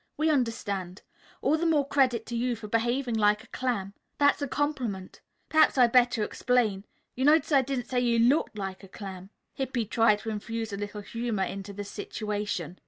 We 0.17 0.31
understand. 0.31 1.03
All 1.43 1.59
the 1.59 1.65
more 1.67 1.87
credit 1.87 2.25
to 2.25 2.35
you 2.35 2.55
for 2.55 2.67
behaving 2.67 3.13
like 3.13 3.43
a 3.43 3.47
clam. 3.49 3.93
That's 4.17 4.41
a 4.41 4.47
compliment. 4.47 5.21
Perhaps 5.47 5.77
I 5.77 5.83
had 5.83 5.91
better 5.91 6.23
explain. 6.23 6.85
You 7.13 7.23
notice 7.25 7.51
I 7.51 7.61
didn't 7.61 7.85
say 7.85 7.99
you 7.99 8.17
looked 8.17 8.57
like 8.57 8.83
a 8.83 8.87
clam." 8.87 9.29
Hippy 9.53 9.85
tried 9.85 10.17
to 10.21 10.31
infuse 10.31 10.73
a 10.73 10.77
little 10.77 11.01
humor 11.01 11.43
into 11.43 11.71
the 11.71 11.83
situation. 11.83 12.79